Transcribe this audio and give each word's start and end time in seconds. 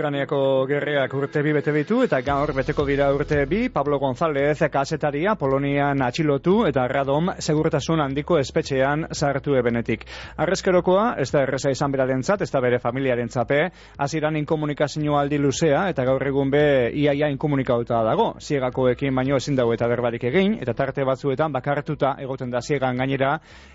Ukraniako 0.00 0.64
gerreak 0.64 1.12
urte 1.12 1.42
bi 1.44 1.50
bete 1.52 1.74
ditu 1.76 1.98
eta 2.00 2.22
gaur 2.24 2.54
beteko 2.56 2.86
dira 2.88 3.10
urte 3.12 3.42
bi 3.44 3.66
Pablo 3.68 3.98
González 4.00 4.62
kasetaria 4.72 5.34
Polonian 5.36 6.00
atxilotu 6.00 6.54
eta 6.64 6.86
radom 6.88 7.28
segurtasun 7.36 8.00
handiko 8.00 8.38
espetxean 8.40 9.04
sartu 9.12 9.58
ebenetik. 9.60 10.06
Arrezkerokoa, 10.40 11.16
ez 11.20 11.28
da 11.34 11.42
erreza 11.44 11.68
izan 11.74 11.92
berarentzat, 11.92 12.40
ez 12.40 12.48
da 12.50 12.62
bere 12.64 12.78
familiaren 12.80 13.28
tzape, 13.28 13.58
aziran 13.98 14.38
inkomunikazio 14.40 15.18
aldi 15.18 15.36
luzea 15.36 15.82
eta 15.92 16.06
gaur 16.08 16.24
egun 16.30 16.48
be 16.54 16.62
iaia 16.96 17.28
inkomunikauta 17.28 18.00
dago. 18.06 18.30
Ziegakoekin 18.40 19.14
baino 19.14 19.36
ezin 19.36 19.60
dago 19.60 19.76
eta 19.76 19.90
berbarik 19.90 20.24
egin 20.30 20.56
eta 20.62 20.72
tarte 20.72 21.04
batzuetan 21.04 21.52
bakartuta 21.52 22.14
egoten 22.24 22.48
da 22.48 22.64
ziegan 22.64 22.96
gainera 22.96 23.34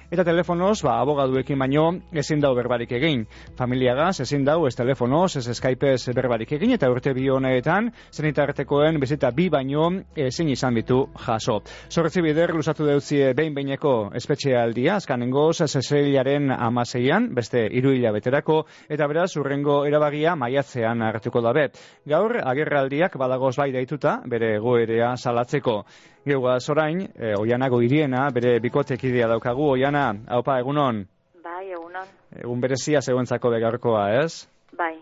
eta 0.10 0.23
telefonoz, 0.23 0.82
ba, 0.86 1.00
abogaduekin 1.02 1.60
baino 1.60 1.86
ezin 2.14 2.42
dago 2.42 2.57
berbarik 2.57 2.92
egin. 2.98 3.26
Familiagaz 3.57 4.20
ezin 4.26 4.46
dago 4.46 4.68
ez 4.68 4.76
telefonoz, 4.76 5.36
ez 5.38 5.50
Skype 5.54 5.94
ez 5.94 6.15
berbarik 6.16 6.52
egin 6.58 6.72
eta 6.76 6.90
urte 6.92 7.14
bi 7.14 7.28
honetan 7.30 7.92
zenitartekoen 8.12 9.00
bizita 9.00 9.32
bi 9.36 9.50
baino 9.50 9.92
ezin 10.16 10.50
izan 10.50 10.73
bitu 10.76 11.02
jaso. 11.28 11.60
Zorretzi 11.92 12.23
bider 12.23 12.54
lusatu 12.56 12.86
deutzie 12.88 13.34
behin 13.38 13.54
behineko 13.56 14.12
espetxe 14.16 14.56
aldia, 14.58 14.96
azkanengo 14.96 15.52
zeseilaren 15.54 16.52
amaseian, 16.52 17.34
beste 17.36 17.68
iru 17.72 17.92
beterako, 18.14 18.66
eta 18.90 19.08
beraz 19.08 19.36
urrengo 19.38 19.86
erabagia 19.86 20.36
maiatzean 20.36 21.02
hartuko 21.02 21.42
dabe. 21.42 21.70
Gaur, 22.06 22.38
agerraldiak 22.44 23.18
badagoz 23.18 23.56
bai 23.58 23.72
daituta, 23.72 24.22
bere 24.26 24.58
goerea 24.59 25.16
salatzeko. 25.18 25.84
Geuga 26.26 26.59
zorain, 26.59 27.02
e, 27.16 27.34
oianago 27.38 27.82
iriena, 27.82 28.30
bere 28.34 28.59
bikotekidea 28.59 29.28
daukagu, 29.28 29.70
oiana, 29.76 30.08
haupa, 30.28 30.59
egunon? 30.59 31.06
Bai, 31.44 31.70
egunon. 31.72 32.08
Egun 32.42 32.62
berezia 32.62 33.02
zegoentzako 33.02 33.52
begarkoa, 33.54 34.08
ez? 34.23 34.48
Bai, 34.76 34.95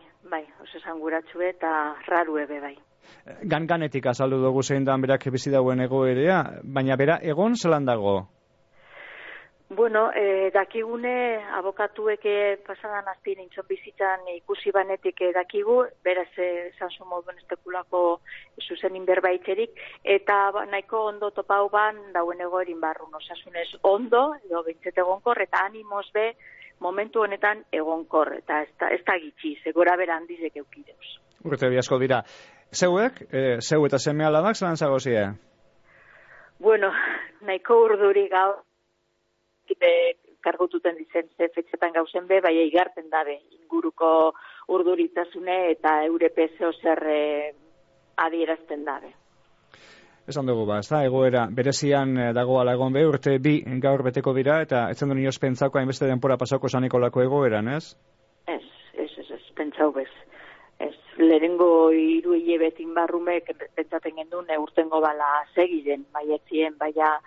oso 0.73 0.82
esanguratxu 0.82 1.41
eta 1.41 1.96
raru 2.07 2.38
ebe 2.41 2.60
bai. 2.60 2.76
Gan-ganetik 3.43 4.05
azaldu 4.07 4.40
dugu 4.41 4.63
zein 4.63 4.85
dan 4.85 5.02
berak 5.02 5.30
bizi 5.32 5.52
dauen 5.52 5.82
egoerea, 5.82 6.62
baina 6.63 6.96
bera 6.96 7.20
egon 7.21 7.55
zelan 7.55 7.85
dago? 7.85 8.27
Bueno, 9.70 10.12
eh, 10.13 10.52
dakigune 10.54 11.41
abokatuek 11.57 12.26
pasadan 12.65 13.07
azpien 13.07 13.40
intxon 13.41 13.65
bizitzan 13.68 14.27
ikusi 14.35 14.71
banetik 14.71 15.21
eh, 15.21 15.32
dakigu, 15.34 15.80
beraz 16.04 16.30
esan 16.38 16.91
eh, 16.91 17.05
moduen 17.10 17.37
estekulako 17.41 18.20
zuzenin 18.62 19.05
berbaitzerik, 19.05 19.71
eta 20.04 20.52
ba, 20.52 20.65
nahiko 20.65 21.05
ondo 21.08 21.32
topau 21.32 21.70
ban 21.70 21.98
dauen 22.13 22.41
egoerin 22.41 22.80
barrun, 22.82 23.15
osasunez 23.15 23.70
ondo, 23.82 24.35
edo 24.46 24.63
bintzete 24.63 25.02
egonkor, 25.02 25.41
eta 25.41 25.65
animoz 25.65 26.05
be, 26.13 26.34
momentu 26.79 27.21
honetan 27.24 27.63
egonkor, 27.71 28.34
eta 28.40 28.62
ez 28.63 28.71
da, 28.79 28.90
ez 28.90 29.02
da 29.05 29.18
gitzi, 29.20 29.55
segora 29.63 29.96
bera 29.98 30.18
handizek 30.18 30.57
eukideuz. 30.57 31.13
Urte 31.43 31.70
biasko 31.70 31.99
dira. 31.99 32.24
Zeuek, 32.74 33.21
e, 33.30 33.43
zeu 33.62 33.85
eta 33.85 33.99
seme 33.99 34.26
aladak 34.26 34.57
zelan 34.57 34.77
zagozie? 34.77 35.26
Bueno, 36.60 36.91
nahiko 37.48 37.80
urduri 37.85 38.27
gau, 38.32 38.52
kite 39.68 39.93
kargotuten 40.43 40.98
dizen 40.99 41.30
ze 41.38 41.49
fetxetan 41.55 41.93
gauzen 41.96 42.27
be, 42.27 42.41
bai 42.41 42.55
igarten 42.65 43.10
dabe 43.10 43.37
inguruko 43.55 44.34
urduritasune 44.68 45.71
eta 45.71 46.04
europe 46.05 46.49
zer 46.60 47.04
e, 47.08 47.54
adierazten 48.18 48.84
dabe. 48.85 49.13
Esan 50.24 50.48
dugu 50.48 50.63
ba, 50.63 50.77
ez 50.79 50.88
da, 50.88 51.02
egoera, 51.04 51.48
berezian 51.52 52.13
eh, 52.16 52.29
dago 52.35 52.55
alagon 52.62 52.93
be, 52.96 53.02
urte 53.04 53.34
bi 53.43 53.57
gaur 53.84 54.05
beteko 54.07 54.32
dira, 54.38 54.62
eta 54.63 54.85
etzen 54.93 55.10
du 55.12 55.18
nioz 55.18 55.35
pentsako 55.43 55.80
hainbeste 55.80 56.07
denpora 56.07 56.38
pasako 56.40 56.70
sanikolako 56.70 57.26
egoeran, 57.26 57.68
ez? 57.68 57.98
Ez, 58.48 58.63
ez, 58.93 59.10
ez, 59.20 59.26
ez, 59.35 59.41
pentsau 59.57 59.90
bez. 59.91 60.07
Ez, 60.80 60.96
lehengo 61.20 61.68
iru 61.91 62.38
hilebetin 62.38 62.93
barrumek 62.96 63.52
pentsaten 63.76 64.16
gendun, 64.22 64.47
urtengo 64.62 65.02
bala 65.03 65.31
segiden, 65.56 66.06
baietzien, 66.16 66.78
baina 66.80 67.18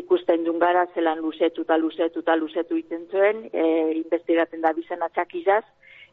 ikusten 0.00 0.46
duen 0.46 0.62
gara, 0.62 0.86
zelan 0.94 1.20
luzetu 1.20 1.66
eta 1.68 1.76
luzetu 2.40 2.76
iten 2.78 3.04
zuen, 3.10 3.50
e, 3.52 3.92
investigaten 3.98 4.62
da 4.64 4.72
bizan 4.72 5.02
atxakizaz, 5.02 5.64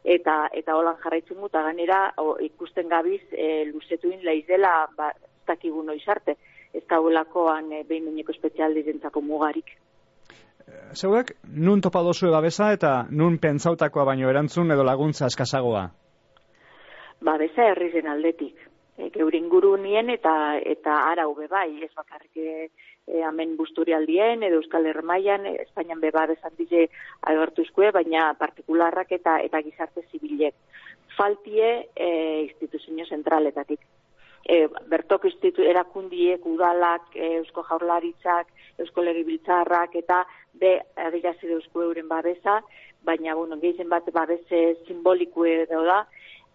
eta 0.04 0.48
eta 0.52 0.76
holan 0.76 1.00
jarraitzen 1.02 1.40
eta 1.44 1.62
ganera 1.62 2.12
ikusten 2.40 2.88
gabiz 2.88 3.22
e, 3.32 3.64
luzetuin 3.72 4.20
leizela 4.22 4.88
ba, 4.96 5.12
dakigu 5.48 5.82
noiz 5.82 6.04
arte. 6.08 6.36
Ez 6.74 6.84
da 6.88 7.00
holakoan 7.00 7.72
e, 7.72 7.84
behin 7.88 8.04
mineko 8.10 8.32
espezialdi 8.32 8.84
mugarik. 9.22 9.76
Zeuek, 10.94 11.32
nun 11.66 11.80
topa 11.80 12.02
dozu 12.02 12.30
babesa 12.32 12.72
eta 12.72 13.06
nun 13.10 13.38
pentsautakoa 13.38 14.04
baino 14.04 14.30
erantzun 14.30 14.70
edo 14.74 14.84
laguntza 14.84 15.26
eskazagoa? 15.26 15.84
Babesa 17.24 17.70
herri 17.70 17.90
zen 17.92 18.08
aldetik. 18.08 18.56
E, 18.98 19.10
geurin 19.14 19.48
guru 19.48 19.76
nien 19.76 20.10
eta 20.10 20.34
eta 20.74 20.96
ara 21.10 21.28
ube 21.28 21.46
bai, 21.48 21.82
ez 21.84 21.90
bakarrik 21.96 22.36
e, 22.36 23.22
amen 23.24 23.56
busturialdien 23.56 24.42
edo 24.42 24.60
Euskal 24.62 24.86
Hermaian, 24.86 25.46
Espainian 25.54 26.00
beba 26.00 26.26
bezan 26.26 26.56
dize 26.58 26.88
agertuzkue, 27.32 27.92
baina 27.92 28.32
partikularrak 28.38 29.12
eta 29.20 29.38
eta 29.44 29.62
gizarte 29.62 30.04
zibilek. 30.10 30.54
Faltie 31.16 31.70
e, 31.96 32.10
instituzio 32.48 33.06
zentraletatik 33.08 33.80
e, 34.48 34.66
bertok 34.88 35.28
institu 35.28 35.62
erakundiek, 35.62 36.44
udalak, 36.46 37.12
e, 37.14 37.34
eusko 37.42 37.64
jaurlaritzak, 37.68 38.50
eusko 38.80 39.04
legibiltzarrak, 39.04 39.96
eta 40.02 40.24
be, 40.58 40.78
adirazi 40.96 41.52
eusko 41.58 41.84
euren 41.84 42.08
babesa, 42.08 42.62
baina, 43.04 43.34
bueno, 43.34 43.58
gehizen 43.60 43.88
bat 43.92 44.08
babese 44.12 44.78
simboliku 44.86 45.44
edo 45.46 45.84
da, 45.84 46.00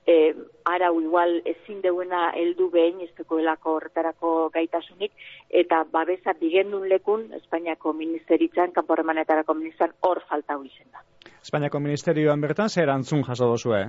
e, 0.08 0.34
arau 0.66 1.00
igual 1.02 1.38
ezin 1.46 1.82
deuena 1.82 2.32
heldu 2.36 2.70
behin, 2.72 3.02
ez 3.02 3.12
elako 3.40 3.78
horretarako 3.78 4.50
gaitasunik, 4.54 5.12
eta 5.50 5.84
babesa 5.92 6.34
bigendun 6.40 6.90
lekun, 6.90 7.32
Espainiako 7.34 7.94
ministeritzan, 7.94 8.72
kanporremanetarako 8.72 9.54
ministeritzan, 9.54 9.98
hor 10.02 10.24
falta 10.28 10.58
izen 10.66 10.90
da. 10.92 11.06
Espainiako 11.42 11.80
ministerioan 11.80 12.42
bertan, 12.42 12.70
zer 12.70 12.90
antzun 12.90 13.24
jaso 13.24 13.48
dozu, 13.48 13.74
eh? 13.76 13.88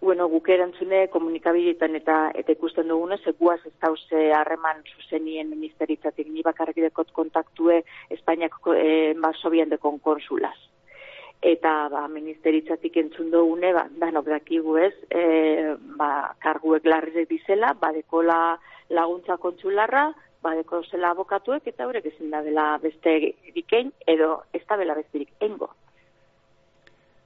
Bueno, 0.00 0.28
guk 0.28 0.48
erantzune 0.48 1.08
komunikabidetan 1.12 1.94
eta 1.98 2.16
eta 2.34 2.52
ikusten 2.56 2.88
dugune, 2.88 3.18
seguaz 3.24 3.58
ez 3.66 3.74
dauze 3.82 4.30
harreman 4.32 4.80
zuzenien 4.94 5.50
ministeritzatik 5.50 6.28
ni 6.28 6.42
bakarrik 6.42 6.80
dekot 6.86 7.12
kontaktue 7.12 7.82
Espainiako 8.10 8.74
e, 8.74 9.14
ba, 9.20 9.32
dekon 9.74 9.98
konsulaz. 9.98 10.56
Eta 11.42 11.88
ba, 11.88 12.06
ministeritzatik 12.08 12.96
entzun 12.96 13.30
dugune, 13.30 13.72
ba, 13.72 13.86
danok 14.00 14.26
dakigu 14.26 14.76
ez, 14.78 14.94
e, 15.10 15.76
ba, 15.96 16.34
karguek 16.38 16.84
larrizek 16.84 17.28
dizela, 17.28 17.74
badekola 17.74 18.58
laguntza 18.90 19.36
kontsularra, 19.36 20.12
badeko 20.42 20.82
zela 20.90 21.12
abokatuek, 21.12 21.66
eta 21.66 21.86
horrek 21.86 22.06
ezin 22.12 22.30
da 22.32 22.42
dela 22.42 22.78
beste 22.82 23.34
dikein, 23.54 23.92
edo 24.06 24.42
ez 24.56 24.62
da 24.68 24.76
bela 24.80 24.96
besterik 24.96 25.30
engo. 25.40 25.70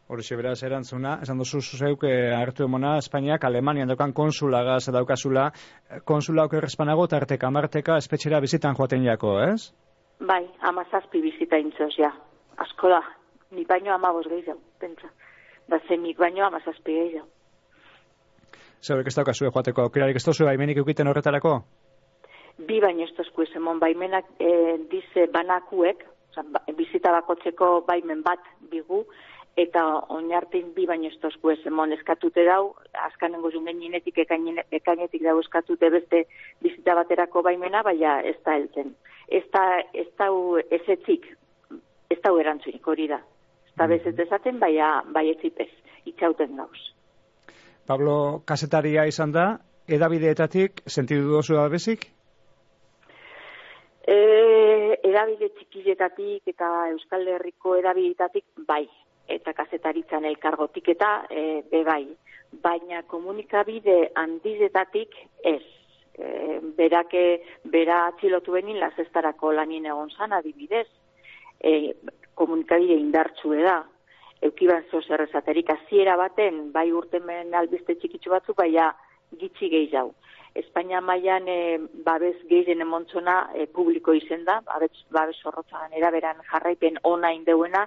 Horixe 0.05 0.37
beraz 0.37 0.59
erantzuna, 0.67 1.15
esan 1.25 1.39
duzu 1.41 1.63
zuzeuk 1.65 2.03
eh, 2.05 2.35
hartu 2.37 2.67
emona 2.67 2.99
Espainiak 3.01 3.47
Alemanian 3.49 3.89
daukan 3.89 4.13
konsula 4.13 4.61
gaz 4.67 4.83
daukazula, 4.93 5.47
konsula 6.05 6.45
oker 6.45 6.67
espanago 6.69 7.07
tarteka 7.09 7.49
marteka 7.51 7.97
espetxera 7.97 8.41
bizitan 8.45 8.77
joaten 8.77 9.07
jako, 9.09 9.39
ez? 9.47 9.73
Bai, 10.21 10.43
amazazpi 10.61 11.25
bizita 11.25 11.57
intzoz, 11.57 11.95
ja. 11.97 12.13
Asko 12.61 12.93
da, 12.93 13.01
ni 13.57 13.65
baino 13.65 13.95
amabos 13.95 14.27
gehiago, 14.29 14.61
pentsa. 14.79 15.09
Da 15.73 15.81
zen 15.89 16.05
nik 16.05 16.21
baino 16.21 16.45
amazazpi 16.51 17.01
gehiago. 17.01 17.27
Zerek 18.85 19.09
ez 19.09 19.17
daukazue 19.17 19.49
joateko, 19.49 19.89
aukerarik 19.89 20.21
ez 20.21 20.27
tozu 20.27 20.45
baimenik 20.45 20.85
eukiten 20.85 21.09
horretarako? 21.09 21.63
Bi 22.69 22.77
baino 22.85 23.09
ez 23.09 23.15
tozku 23.17 23.49
esemon, 23.49 23.81
baimenak 23.81 24.29
e, 24.37 24.51
dize 24.91 25.31
banakuek, 25.33 26.05
ba, 26.53 26.61
bizita 26.77 27.15
bakotzeko 27.17 27.79
baimen 27.89 28.21
bat 28.27 28.45
bigu, 28.69 29.07
eta 29.57 29.83
oinartin 30.11 30.73
bi 30.75 30.87
baino 30.87 31.09
ez 31.09 31.19
tozku 31.23 31.53
ez 31.53 31.61
emon 31.67 31.93
eskatute 31.95 32.45
dau, 32.47 32.75
azkanengo 33.07 33.51
zungen 33.51 33.79
ninetik 33.79 34.19
ekainetik 34.19 35.23
dau 35.23 35.39
eskatute 35.41 35.91
beste 35.91 36.25
bizita 36.63 36.95
baterako 36.99 37.43
baimena, 37.43 37.83
baina 37.87 38.21
ez 38.23 38.37
da 38.45 38.57
elten. 38.57 38.95
Ez 39.29 39.45
da, 39.53 39.65
ez 39.95 40.09
da 40.19 40.29
ez 40.71 40.83
etzik, 40.97 41.29
ez 42.11 42.19
da 42.23 42.35
erantzunik 42.41 42.87
hori 42.87 43.07
da. 43.09 43.21
Ez 43.69 43.77
da 43.79 43.87
bezet 43.87 44.19
ezaten, 44.27 44.59
baina 44.59 45.05
bai 45.15 45.29
etzipez, 45.31 45.71
itxauten 46.05 46.57
gauz. 46.57 46.91
Pablo, 47.87 48.43
kasetaria 48.49 49.07
izan 49.07 49.33
da, 49.33 49.47
edabideetatik, 49.87 50.83
sentidu 50.89 51.31
dozu 51.37 51.59
da 51.61 51.69
bezik? 51.69 52.09
E, 54.05 54.17
edabide 55.05 55.49
txikiletatik 55.55 56.53
eta 56.53 56.71
Euskal 56.91 57.29
Herriko 57.37 57.77
edabideetatik 57.81 58.45
bai, 58.69 58.85
eta 59.29 59.53
kazetaritzan 59.53 60.25
elkargotik 60.25 60.89
eta 60.95 61.25
e, 61.31 61.63
bebai. 61.71 62.05
Baina 62.63 63.03
komunikabide 63.11 64.11
handizetatik 64.15 65.17
ez. 65.43 65.63
E, 66.15 66.61
berake, 66.77 67.25
bera 67.65 68.05
atxilotu 68.11 68.53
benin 68.55 68.79
lazestarako 68.79 69.53
lanien 69.53 69.87
egon 69.87 70.11
zan 70.11 70.33
adibidez. 70.33 70.87
E, 71.61 71.95
komunikabide 72.35 73.01
indartzu 73.01 73.55
da. 73.63 73.83
eukiban 74.45 74.85
zo 74.91 75.01
zer 75.01 75.23
esaterik 75.25 75.71
aziera 75.73 76.17
baten, 76.21 76.71
bai 76.73 76.91
urtemen 76.93 77.55
albiste 77.55 77.95
txikitsu 77.95 78.31
batzuk, 78.31 78.59
baina 78.59 78.91
gitxi 79.41 79.71
gehi 79.73 79.89
jau. 79.93 80.11
Espainia 80.55 81.01
mailan 81.01 81.49
e, 81.49 81.79
babes 82.07 82.37
gehien 82.51 82.85
emontzona 82.85 83.39
e, 83.55 83.65
publiko 83.67 84.13
izen 84.15 84.45
da, 84.45 84.61
babes, 84.69 85.01
babes 85.17 85.41
horrotzagan 85.49 85.97
eraberan 85.97 86.43
jarraipen 86.51 87.01
ona 87.03 87.33
indeuena, 87.33 87.87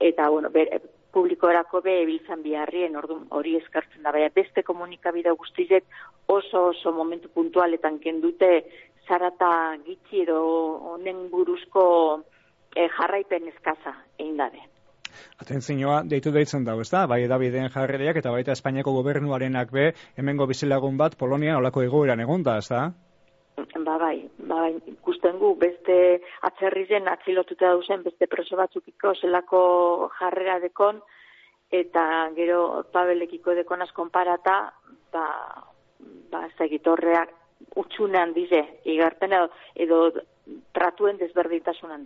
eta 0.00 0.28
bueno, 0.28 0.50
ber, 0.50 0.80
publiko 1.12 1.50
erako 1.50 1.82
be 1.84 2.00
ebiltzan 2.02 2.42
biharrien, 2.42 2.96
ordu, 2.96 3.18
hori 3.36 3.56
eskartzen 3.58 4.02
da, 4.02 4.12
baina 4.14 4.30
beste 4.34 4.62
komunikabide 4.62 5.32
guztizek 5.38 5.84
oso 6.28 6.66
oso 6.70 6.92
momentu 6.92 7.28
puntualetan 7.34 7.98
kendute 7.98 8.50
zarata 9.08 9.76
gitxi 9.86 10.22
edo 10.22 10.40
honen 10.94 11.28
buruzko 11.30 11.84
e, 12.76 12.86
jarraipen 12.96 13.48
eskaza 13.50 13.96
egin 14.18 14.36
dabe. 14.38 14.62
Atentzioa, 15.42 16.02
deitu 16.06 16.30
deitzen 16.30 16.64
dago, 16.64 16.84
ezta? 16.86 17.02
Bai, 17.10 17.24
Daviden 17.28 17.68
jarrereak 17.74 18.20
eta 18.20 18.30
baita 18.30 18.54
Espainiako 18.54 18.94
gobernuarenak 19.00 19.72
be, 19.74 19.90
hemengo 20.16 20.46
bizilagun 20.46 20.96
bat 21.00 21.16
Polonia 21.18 21.58
olako 21.58 21.82
egoeran 21.82 22.22
egon 22.22 22.46
da, 22.46 22.58
ezta? 22.62 22.84
Ba, 23.56 23.96
bai, 23.98 24.28
ba, 24.38 24.56
bai, 24.62 24.74
ikusten 24.92 25.38
gu, 25.38 25.54
beste 25.60 25.94
atzerrizen 26.48 27.08
atzilotuta 27.08 27.72
dauzen, 27.74 28.02
beste 28.06 28.26
preso 28.30 28.56
batzukiko 28.56 29.14
zelako 29.20 29.60
jarrera 30.18 30.58
dekon, 30.62 31.00
eta 31.70 32.04
gero 32.36 32.84
pabelekiko 32.92 33.54
dekonaz 33.58 33.90
konparata, 33.96 34.56
ba, 35.12 35.26
ba, 36.32 36.42
segitorreak 36.58 37.34
utxunean 37.76 38.32
dize, 38.34 38.62
igarten 38.84 39.36
edo, 39.38 39.50
edo 39.74 40.00
tratuen 40.74 41.20
desberdintasunan 41.20 42.04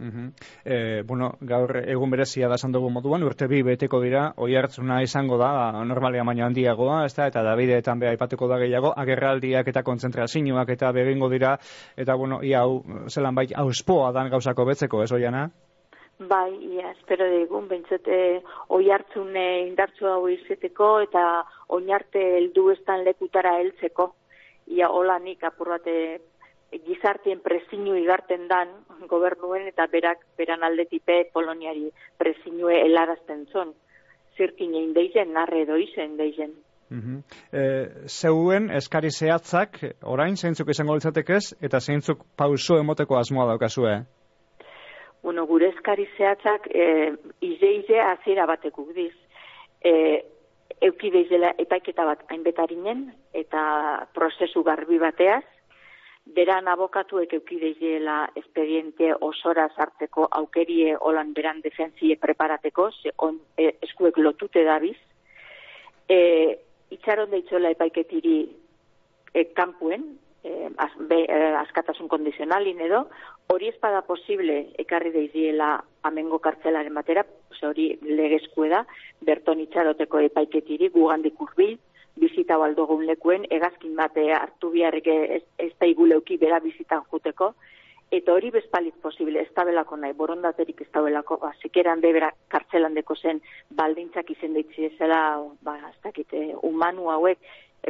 dize. 0.00 0.10
Mm 0.10 1.06
bueno, 1.06 1.32
gaur 1.40 1.76
egun 1.80 2.10
berezia 2.10 2.48
da 2.48 2.54
esan 2.54 2.72
dugu 2.72 2.90
moduan, 2.90 3.22
urte 3.22 3.46
bi 3.48 3.62
beteko 3.62 4.00
dira, 4.00 4.32
oi 4.36 4.54
hartzuna 4.56 5.02
izango 5.02 5.38
da, 5.38 5.72
normalia 5.84 6.24
baino 6.24 6.44
handiagoa, 6.46 7.04
ez 7.04 7.14
da, 7.14 7.26
eta 7.26 7.42
Davideetan 7.42 7.98
beha 7.98 8.12
ipatuko 8.14 8.48
da 8.48 8.58
gehiago, 8.58 8.92
agerraldiak 8.96 9.68
eta 9.68 9.82
kontzentrazioak 9.82 10.68
eta 10.76 10.92
begingo 10.92 11.28
dira, 11.28 11.56
eta 11.96 12.14
bueno, 12.14 12.42
ia 12.42 12.60
hau, 12.60 12.82
zelan 13.08 13.34
bai, 13.34 13.48
hau 13.54 13.68
espoa 13.70 14.12
dan 14.12 14.30
gauzako 14.30 14.64
betzeko, 14.64 15.02
ez 15.02 15.12
oiana? 15.12 15.48
Bai, 16.20 16.52
ia, 16.76 16.90
espero 16.92 17.24
egun, 17.24 17.66
bentsete, 17.68 18.42
oi 18.68 18.90
hartzune 18.92 19.44
indartzu 19.66 20.06
hau 20.06 20.28
izeteko, 20.28 21.00
eta 21.06 21.44
oinarte 21.68 22.20
heldu 22.36 22.70
estan 22.74 23.04
lekutara 23.04 23.56
heltzeko, 23.58 24.12
ia 24.68 24.90
hola 24.92 25.18
nik 25.18 25.42
apurrate 25.44 26.20
gizartien 26.86 27.40
prezinu 27.40 27.96
igarten 27.98 28.46
dan 28.48 28.68
gobernuen 29.08 29.68
eta 29.68 29.86
berak 29.92 30.24
beran 30.38 30.64
aldetipe 30.64 31.24
poloniari 31.32 31.90
prezinue 32.18 32.80
helarazten 32.84 33.46
zon. 33.52 33.74
Zirkin 34.36 34.74
egin 34.74 34.92
deizen, 34.94 35.32
narre 35.32 35.62
edo 35.62 35.76
izen 35.76 36.16
deizen. 36.16 36.56
Mm 36.90 37.20
zeuen 38.10 38.70
eskari 38.74 39.10
zehatzak 39.10 39.78
orain 40.02 40.36
zeintzuk 40.36 40.68
izango 40.72 40.94
litzatekez 40.96 41.54
eta 41.62 41.78
zeintzuk 41.80 42.24
pauso 42.36 42.78
emoteko 42.78 43.16
asmoa 43.18 43.46
daukazue? 43.52 43.92
Bueno, 45.22 45.44
gure 45.46 45.68
eskari 45.68 46.08
zehatzak 46.16 46.66
e, 46.72 47.12
ize 47.40 47.72
ize 47.76 48.00
azira 48.00 48.46
batekuk 48.46 48.94
diz. 48.96 49.12
E, 49.84 49.92
euki 50.80 51.10
epaiketa 51.58 52.04
bat 52.04 52.24
hainbetarinen 52.28 53.10
eta 53.34 54.06
prozesu 54.14 54.62
garbi 54.64 54.98
bateaz, 54.98 55.44
beran 56.26 56.68
abokatuek 56.68 57.32
eukideiela 57.32 58.30
espediente 58.36 59.12
osora 59.20 59.68
sartzeko 59.76 60.28
aukerie 60.30 60.96
holan 61.00 61.32
beran 61.34 61.60
defensie 61.60 62.16
preparateko, 62.16 62.90
ze 63.02 63.12
on, 63.18 63.40
e, 63.56 63.74
eskuek 63.82 64.18
lotute 64.18 64.64
dabiz. 64.64 64.96
E, 66.08 66.58
itxaron 66.90 67.30
deitzola 67.30 67.70
epaiketiri 67.70 68.36
e, 69.34 69.44
kampuen, 69.54 70.06
e, 70.44 70.70
az, 70.76 70.90
be, 71.08 71.24
e, 71.24 71.42
askatasun 71.64 72.08
kondizionalin 72.08 72.80
edo, 72.86 73.06
hori 73.50 73.68
espada 73.68 74.02
posible 74.06 74.70
ekarri 74.78 75.12
deiziela 75.14 75.76
amengo 76.06 76.38
kartzelaren 76.38 76.94
batera, 76.94 77.24
hori 77.66 77.90
legezkue 78.00 78.70
da, 78.72 78.84
berton 79.26 79.60
itxaroteko 79.60 80.22
epaiketiri 80.30 80.88
gugandik 80.94 81.40
urbil, 81.42 81.76
bizita 82.20 82.58
baldogun 82.60 83.06
lekuen, 83.08 83.46
egazkin 83.50 83.96
bate 83.96 84.26
hartu 84.36 84.70
biharrik 84.74 85.08
ez, 85.10 85.42
ez 85.58 85.72
da 85.80 85.88
iguleuki 85.88 86.36
bera 86.38 86.60
bizitan 86.60 87.02
juteko, 87.10 87.54
eta 88.10 88.34
hori 88.34 88.50
bezpalit 88.50 88.94
posible, 89.02 89.40
ez 89.40 89.50
tabelako 89.54 89.96
nahi, 89.96 90.14
borondaterik 90.18 90.82
ez 90.82 90.88
tabelako, 90.92 91.38
ba, 91.42 91.52
zikeran 91.62 92.02
bebera 92.02 92.30
kartzelan 92.52 92.94
deko 92.98 93.16
zen 93.16 93.40
baldintzak 93.80 94.30
izen 94.34 94.54
deitzi 94.58 94.88
ezela, 94.90 95.20
ba, 95.66 95.76
ez 95.90 95.98
dakite, 96.04 96.44
humanu 96.66 97.10
hauek, 97.14 97.38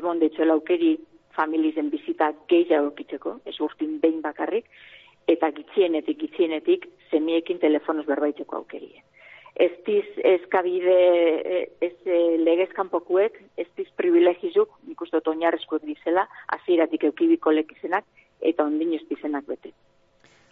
emon 0.01 0.21
deitzuela 0.21 0.59
aukeri 0.59 0.97
familizen 1.37 1.91
bizita 1.91 2.33
gehiago 2.53 2.91
eukiteko, 2.91 3.39
ez 3.47 3.57
urtin 3.61 3.99
behin 4.01 4.21
bakarrik, 4.25 4.67
eta 5.29 5.51
gitzienetik, 5.57 6.19
gitzienetik, 6.25 6.89
zemiekin 7.11 7.63
telefonoz 7.63 8.07
berbaitzeko 8.07 8.61
aukerie 8.63 9.05
ez 9.55 9.73
diz 9.87 10.07
eskabide 10.25 10.97
ez 11.81 11.95
e, 12.07 12.19
legezkan 12.39 12.89
pokuek, 12.89 13.37
ez 13.57 13.67
diz 13.77 13.89
privilegizuk, 13.97 14.73
nik 14.89 15.01
uste 15.01 15.21
oinarrezkoek 15.27 15.85
dizela, 15.87 16.27
aziratik 16.57 17.05
eukibiko 17.11 17.53
lekizenak, 17.53 18.05
eta 18.41 18.65
ondin 18.65 18.95
ez 18.95 19.03
dizenak 19.09 19.47
bete. 19.49 19.73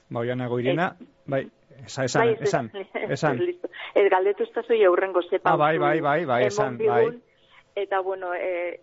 Ba, 0.09 0.21
oiana 0.21 0.49
goirena, 0.49 0.91
bai, 1.27 1.45
esan, 1.85 2.05
esan, 2.05 2.27
bai, 2.27 2.37
esan, 2.43 2.71
esan. 3.17 3.43
Ez 3.95 4.07
galdetu 4.11 4.47
ez 4.49 4.67
zoi 4.67 4.85
aurrengo 4.85 5.23
zepa. 5.23 5.53
Ah, 5.53 5.57
bai, 5.57 5.79
bai, 5.79 6.01
bai, 6.01 6.25
bai, 6.25 6.45
esan, 6.47 6.79
bai. 6.79 7.07
Eta, 7.77 8.01
bueno, 8.01 8.35
e, 8.35 8.81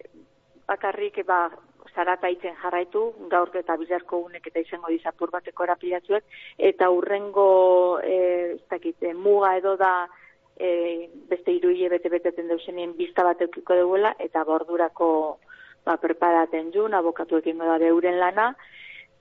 bakarrik, 0.67 1.23
ba, 1.25 1.49
zarata 1.95 2.29
jarraitu, 2.61 3.13
gaur 3.29 3.49
eta 3.53 3.77
bizarko 3.77 4.19
unek 4.27 4.47
eta 4.47 4.59
izango 4.59 4.91
dizapur 4.91 5.31
bateko 5.31 5.63
erapilatzuek, 5.63 6.23
eta 6.57 6.89
urrengo, 6.89 7.99
e, 8.03 8.19
ez 8.55 8.61
dakit, 8.69 9.01
e, 9.01 9.13
muga 9.13 9.55
edo 9.57 9.75
da, 9.77 10.07
e, 10.57 11.09
beste 11.29 11.51
iruile 11.51 11.89
bete 11.89 12.09
beteten 12.09 12.47
deusenien 12.47 12.95
bizta 12.97 13.23
bat 13.23 13.41
eukiko 13.41 13.75
duela, 13.75 14.15
eta 14.19 14.43
bordurako 14.43 15.09
ba, 15.85 15.97
preparaten 15.97 16.71
jun, 16.73 16.93
abokatu 16.93 17.37
ekingo 17.37 17.65
da 17.65 17.77
beuren 17.77 18.19
lana, 18.19 18.55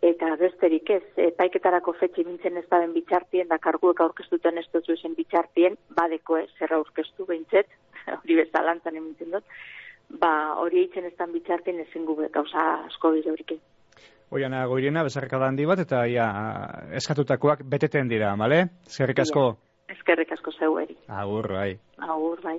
eta 0.05 0.35
besterik 0.37 0.91
ez, 0.91 1.05
e, 1.17 1.31
paiketarako 1.39 1.95
fetxe 2.01 2.25
bintzen 2.27 2.59
ez 2.61 2.67
daben 2.69 2.93
bitxartien, 2.93 3.49
da 3.49 3.59
karguek 3.59 4.01
aurkeztuten 4.01 4.59
ez 4.59 4.67
dut 4.73 4.91
bitxartien, 5.17 5.79
badeko 5.97 6.37
ez, 6.37 6.51
zerra 6.59 6.77
aurkeztu 6.77 7.27
behintzet, 7.27 7.71
hori 8.19 8.37
bezalantzan 8.43 9.01
emintzen 9.01 9.31
dut, 9.31 9.45
ba, 10.21 10.55
hori 10.63 10.85
eitzen 10.85 11.05
ez 11.09 11.15
dan 11.19 11.33
bitxarten 11.33 11.81
ezin 11.87 12.05
gube 12.09 12.29
gauza 12.33 12.67
asko 12.89 13.13
bide 13.17 13.31
horik. 13.33 13.57
Oiana, 14.35 14.67
goirena, 14.67 15.05
bezarka 15.07 15.39
da 15.39 15.47
handi 15.51 15.67
bat, 15.69 15.79
eta 15.85 16.07
ja, 16.11 16.27
eskatutakoak 17.01 17.63
beteten 17.71 18.09
dira, 18.11 18.35
male? 18.37 18.65
Eskerrik 18.89 19.23
asko? 19.27 19.45
Eskerrik 19.95 20.33
asko 20.35 20.51
zeu 20.59 20.79
eri. 20.83 20.97
Agur, 21.09 21.53
bai. 21.53 21.79
Agur, 22.09 22.41
bai. 22.43 22.59